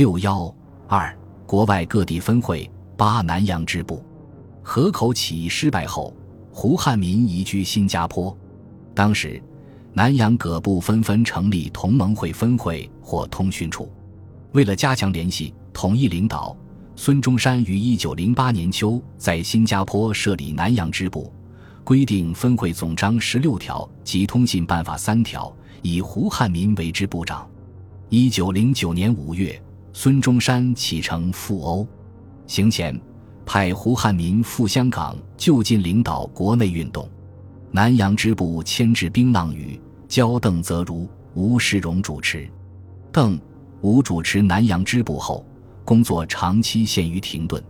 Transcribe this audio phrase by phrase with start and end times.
[0.00, 0.50] 六幺
[0.88, 1.14] 二，
[1.44, 4.02] 国外各地分会八南洋支部。
[4.62, 6.16] 河口起义失败后，
[6.50, 8.34] 胡汉民移居新加坡。
[8.94, 9.38] 当时，
[9.92, 13.92] 南洋各部纷纷成立同盟会分会或通讯处。
[14.52, 16.56] 为了加强联系、统一领导，
[16.96, 21.30] 孙中山于一九零八年秋在新加坡设立南洋支部，
[21.84, 27.46] 规定分会总章十六条及通信办法三条，以胡汉民为支部长。
[28.08, 29.62] 一九零九年五月，
[29.92, 31.86] 孙中山启程赴欧，
[32.46, 32.98] 行前
[33.44, 37.08] 派胡汉民赴香港就近领导国内运动。
[37.72, 42.48] 南洋支部迁至槟榔屿，交邓泽如、吴世荣主持。
[43.12, 43.38] 邓。
[43.82, 45.42] 吴主持南洋支部后，
[45.86, 47.64] 工作长期陷于停顿。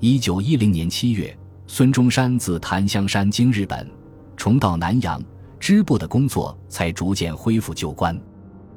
[0.00, 1.36] 一九一零年七月，
[1.66, 3.86] 孙中山自檀香山经日本，
[4.34, 5.22] 重到南洋
[5.60, 8.18] 支部的工作才逐渐恢复旧观。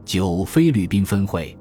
[0.03, 1.57] 九菲律宾分会，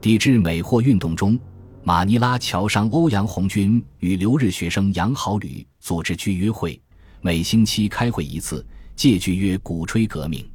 [0.00, 1.38] 抵制美货运动中，
[1.82, 6.80] 马尼拉侨商欧阳红军与留日学生杨好旅组织聚约会，
[7.20, 10.50] 每星期开会一次，借聚约鼓吹革命。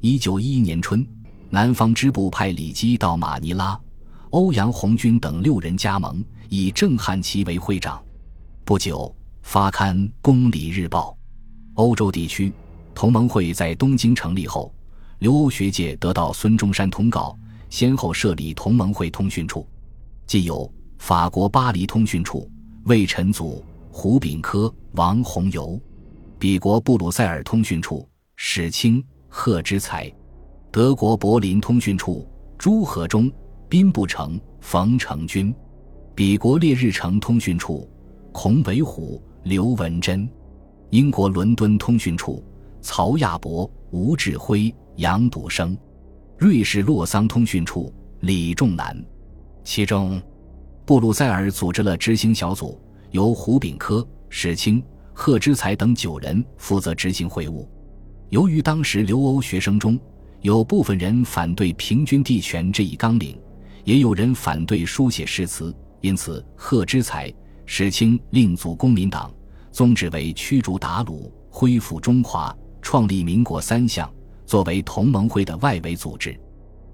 [0.00, 1.06] 一九一一年春。
[1.50, 3.78] 南方支部派李基到马尼拉，
[4.30, 8.02] 欧阳红军等六人加盟，以郑汉琪为会长。
[8.66, 11.10] 不久，发刊《公理日报》。
[11.74, 12.52] 欧洲地区
[12.94, 14.70] 同盟会在东京成立后，
[15.20, 17.34] 留欧学界得到孙中山通告，
[17.70, 19.66] 先后设立同盟会通讯处，
[20.26, 22.50] 既有法国巴黎通讯处
[22.84, 25.80] 魏晨祖、胡炳科、王洪游；
[26.38, 30.10] 比国布鲁塞尔通讯处史清、贺之才。
[30.70, 33.30] 德国柏林通讯处朱和忠、
[33.68, 35.52] 宾不成、冯成军；
[36.14, 37.88] 比国列日城通讯处
[38.32, 40.26] 孔维虎、刘文珍；
[40.90, 42.44] 英国伦敦通讯处
[42.80, 45.74] 曹亚伯、吴志辉、杨笃生；
[46.38, 48.96] 瑞士洛桑通讯处李仲南。
[49.64, 50.22] 其中，
[50.86, 52.80] 布鲁塞尔组织了执行小组，
[53.10, 54.80] 由胡炳科、史清、
[55.12, 57.68] 贺之才等九人负责执行会务。
[58.28, 59.98] 由于当时留欧学生中，
[60.40, 63.36] 有部分人反对平均地权这一纲领，
[63.82, 67.34] 也有人反对书写誓词，因此贺知才、
[67.66, 69.34] 史清另组公民党，
[69.72, 74.08] 宗旨为驱逐鞑虏、恢复中华、创立民国三项，
[74.48, 76.34] 作为同盟会的外围组织。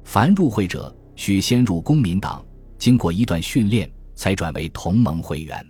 [0.03, 2.45] 凡入会者需先入公民党，
[2.79, 5.65] 经过一段训练，才转为同盟会员。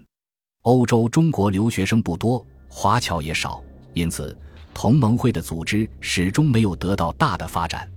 [0.62, 3.62] 欧洲中国留学生不多，华侨也少，
[3.93, 4.34] 因此。
[4.72, 7.89] 同盟会的组织始终没有得到大的发展。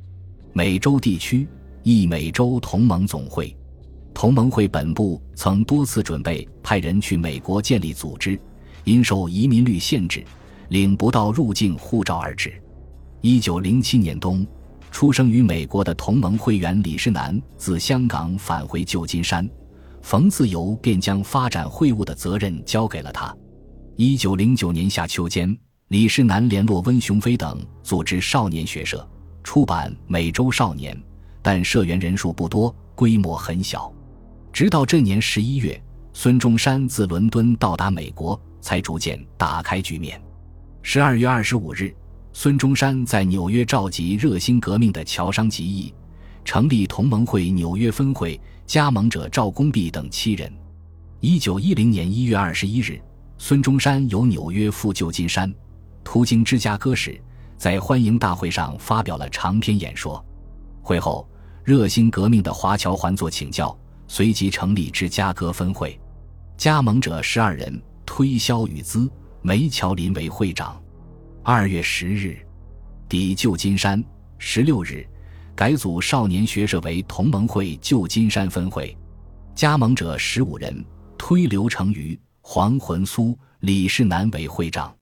[0.54, 1.48] 美洲地区
[1.81, 3.56] 亦美洲同盟总会，
[4.14, 8.38] 同盟会本部曾多次准备派人去美国建立组织，
[8.84, 10.24] 因受移民率限制，
[10.69, 12.62] 领不到入境护照而止。
[13.22, 14.45] 一九零七年冬，
[14.91, 19.50] 出生于美国的同盟会员李世南自香港返回旧金山，
[20.01, 23.35] 冯自由便将发展会务的责任交给了他。
[23.95, 25.57] 一九零九年夏秋间。
[25.89, 29.07] 李世南联络温雄飞等，组织少年学社，
[29.41, 30.94] 出版《美洲少年》，
[31.41, 33.89] 但社员人数不多，规模很小。
[34.51, 40.22] 直到这年十一月，孙中山自伦敦到达美国，才逐渐打开局面。
[40.81, 41.95] 十二月二十五日，
[42.40, 45.92] 孙中山在纽约召集热心革命的侨商集议，
[46.46, 50.53] 成立同盟会纽约分会，加盟者赵公弼等七人。
[51.20, 53.02] 一九一零年一月二十一日，
[53.40, 55.52] 孙中山由纽约赴旧金山。
[56.03, 57.20] 途经芝加哥时，
[57.58, 60.24] 在欢迎大会上发表了长篇演说。
[60.84, 61.28] 会后，
[61.64, 63.75] 热心革命的华侨还作请教，
[64.08, 66.00] 随即成立芝加哥分会，
[66.56, 69.09] 加盟者十二人，推销与资，
[69.42, 70.80] 梅乔林为会长。
[71.50, 72.38] 二月十日，
[73.08, 74.03] 抵旧金山。
[74.38, 75.08] 十六日，
[75.56, 78.94] 改组少年学社为同盟会旧金山分会，
[79.56, 80.84] 加盟者十五人，
[81.18, 84.94] 推刘成瑜、黄魂苏、李世南为会长。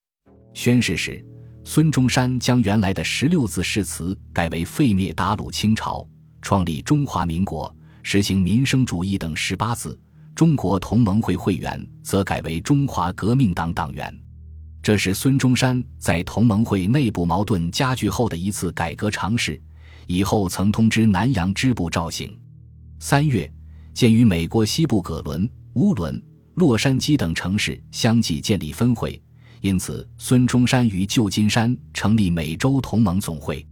[0.53, 1.25] 宣誓时，
[1.63, 6.07] 孙中山将原来的十六字誓词改为废灭鞑虏清朝，
[6.43, 9.99] 创立中华民国，实行民生主义等十八字。
[10.35, 14.15] 中国同盟会会员则改为中华革命党党员。
[14.85, 19.59] 这是孙中山在同盟会内部矛盾加剧后的一次改革尝试。
[20.05, 22.37] 以后曾通知南洋支部召行。
[22.99, 23.51] 三月，
[23.95, 26.23] 鉴于美国西部葛伦、乌伦、
[26.53, 29.19] 洛杉矶等城市相继建立分会。
[29.59, 33.65] 因此，孙中山于旧金山成立美洲同盟总会。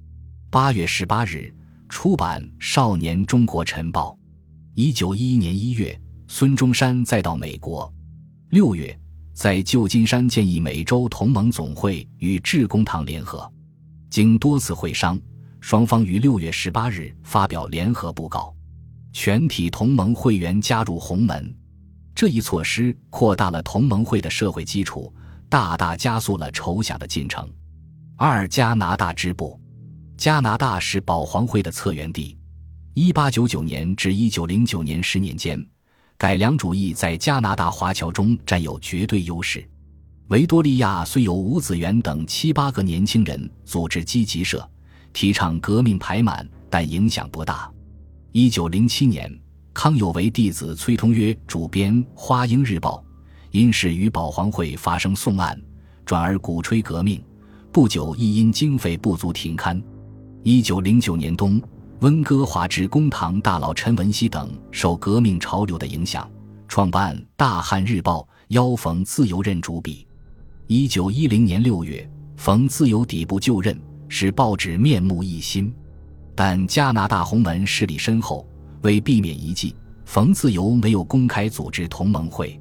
[0.50, 1.54] 八月十八日
[1.89, 4.09] 出版《少年中国晨报》。
[4.74, 5.95] 一九一一年一月，
[6.27, 7.94] 孙中山再到美国。
[8.50, 9.00] 六月，
[9.33, 13.51] 在旧金山建议美洲同盟总会与致公堂联合。
[14.09, 15.19] 经多次会商，
[15.59, 18.56] 双方于六月十八日发表联合布告。
[19.12, 21.53] 全体同盟会员加入洪门。
[22.15, 25.13] 这一措施扩大了同盟会的社会基础，
[25.50, 27.47] 大大加速了筹饷的进程。
[28.15, 29.59] 二、加拿大支部，
[30.15, 32.38] 加拿大是保皇会的策源地。
[32.94, 35.63] 一八九九年至一九零九年十年间，
[36.18, 39.68] 改良主义在加拿大华侨中占有绝对优势。
[40.30, 44.68] 维多利亚虽有吴子元等七八个年轻人组织积极社，
[45.12, 47.69] 提倡革命排满，但影响不大。
[48.31, 49.30] 一九零七年，
[49.74, 53.04] 康有为弟子崔通约主编《花英日报》，
[53.51, 55.62] 因事与保皇会发生讼案，
[56.06, 57.21] 转而鼓吹革命。
[57.71, 59.81] 不久，亦因经费不足停刊。
[60.42, 61.62] 一九零九年冬。
[62.03, 66.29] 温哥华之公堂大佬陈文熙等受革命潮流的影响，
[66.67, 68.19] 创办《大汉日报》，
[68.50, 70.05] 邀冯自由任主笔。
[70.67, 72.05] 一九一零年六月，
[72.35, 73.79] 冯自由抵部就任，
[74.09, 75.73] 使报纸面目一新。
[76.35, 78.45] 但加拿大洪门势力深厚，
[78.81, 79.73] 为避免一计，
[80.03, 82.59] 冯自由没有公开组织同盟会。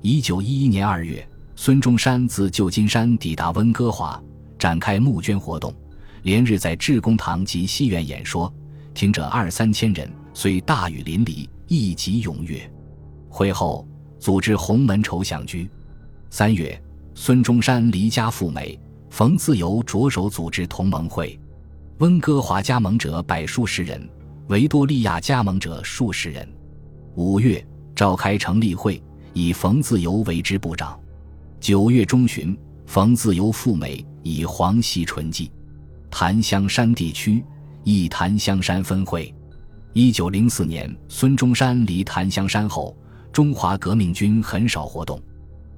[0.00, 4.22] 一九一一年二月，孙中山自旧金山抵达温哥华，
[4.56, 5.74] 展开募捐活动，
[6.22, 8.54] 连日在致公堂及戏院演说。
[8.96, 12.58] 听者二三千人，虽大雨淋漓，亦极踊跃。
[13.28, 13.86] 会后
[14.18, 15.68] 组织洪门筹饷局。
[16.30, 16.82] 三月，
[17.14, 21.38] 孙中山离家赴美，冯自由着手组织同盟会。
[21.98, 24.08] 温哥华加盟者百数十人，
[24.48, 26.48] 维多利亚加盟者数十人。
[27.16, 27.62] 五月，
[27.94, 29.02] 召开成立会，
[29.34, 30.98] 以冯自由为之部长。
[31.60, 35.52] 九月中旬，冯自由赴美，以黄锡纯记。
[36.10, 37.44] 檀香山地区。
[37.88, 39.32] 一檀香山分会，
[39.92, 42.96] 一九零四年，孙中山离檀香山后，
[43.32, 45.22] 中华革命军很少活动。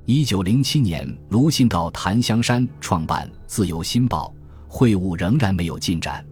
[0.07, 4.35] 一九零七年，卢信到檀香山创办《自由新报》，
[4.73, 6.25] 会务仍然没有进展。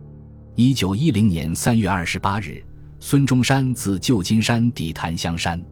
[0.54, 2.64] 一九一零年三月二十八日，
[2.98, 5.62] 孙中山自旧金山抵檀香山。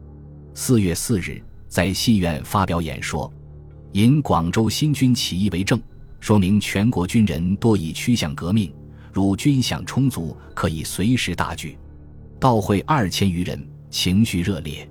[0.53, 3.33] 四月四日，在戏院发表演说，
[3.93, 5.81] 引广州新军起义为证，
[6.19, 8.71] 说明全国军人多已趋向革命。
[9.15, 11.77] 如军饷充足，可以随时大聚。
[12.37, 14.85] 到会二千余人，情绪热烈。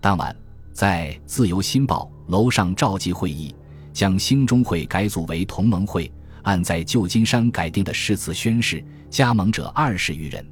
[0.00, 0.34] 当晚，
[0.72, 3.54] 在《自由新报》楼上召集会议，
[3.92, 6.10] 将兴中会改组为同盟会，
[6.44, 10.42] 按在旧金山改定的誓词宣誓，加盟者二十余人。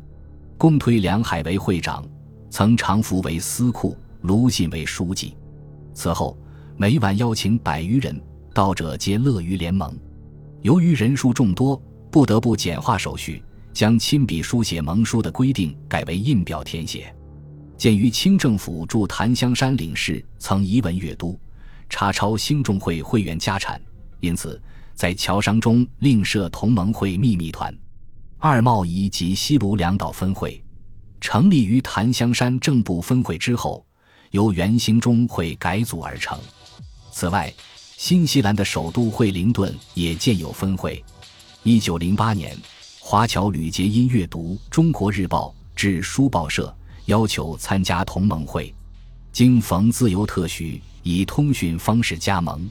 [0.59, 2.05] 公推梁海为会长，
[2.51, 5.35] 曾常服为司库，卢信为书记。
[5.95, 6.37] 此后，
[6.77, 8.21] 每晚邀请百余人，
[8.53, 9.99] 到者皆乐于联盟。
[10.61, 11.81] 由于人数众多。
[12.17, 13.43] 不得不简化手续，
[13.75, 17.15] 将亲笔书写盟书的规定改为印表填写。
[17.77, 21.39] 鉴于清政府驻檀香山领事曾移文阅都，
[21.91, 23.79] 查抄兴中会会员家产，
[24.21, 24.59] 因此
[24.95, 27.71] 在侨商中另设同盟会秘密团。
[28.39, 30.65] 二贸易及西卢两岛分会
[31.21, 33.85] 成立于檀香山正部分会之后，
[34.31, 36.39] 由原兴中会改组而成。
[37.13, 37.53] 此外，
[37.99, 41.05] 新西兰的首都惠灵顿也建有分会。
[41.67, 42.57] 一九零八年，
[43.01, 46.73] 华侨吕杰因阅读《中国日报》至书报社，
[47.07, 48.73] 要求参加同盟会，
[49.33, 52.71] 经冯自由特许，以通讯方式加盟。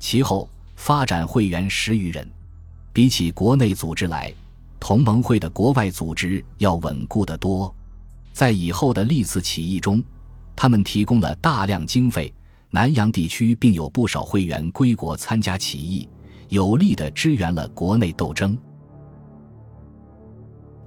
[0.00, 2.28] 其后发展会员十余人。
[2.92, 4.34] 比起国内组织来，
[4.80, 7.72] 同盟会的国外组织要稳固得多。
[8.32, 10.02] 在以后的历次起义中，
[10.56, 12.34] 他们提供了大量经费。
[12.70, 16.08] 南洋地区并有不少会员归国参加起义。
[16.54, 18.56] 有力的支援了国内斗争。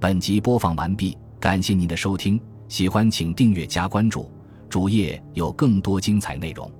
[0.00, 4.32] 本集播放完毕，感谢您的收听，喜欢请订阅加关注，
[4.70, 6.72] 主页有更多精彩内容。